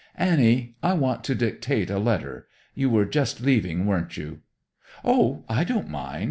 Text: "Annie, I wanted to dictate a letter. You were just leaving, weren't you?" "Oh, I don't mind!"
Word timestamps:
"Annie, 0.17 0.77
I 0.81 0.93
wanted 0.93 1.25
to 1.25 1.35
dictate 1.35 1.91
a 1.91 1.99
letter. 1.99 2.47
You 2.73 2.89
were 2.89 3.05
just 3.05 3.39
leaving, 3.41 3.85
weren't 3.85 4.17
you?" 4.17 4.39
"Oh, 5.05 5.45
I 5.47 5.63
don't 5.63 5.89
mind!" 5.91 6.19